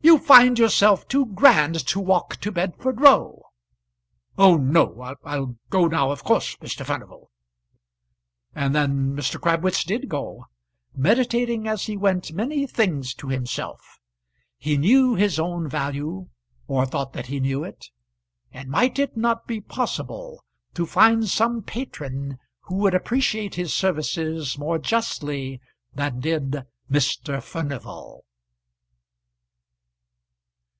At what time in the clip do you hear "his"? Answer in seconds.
15.14-15.38, 23.56-23.74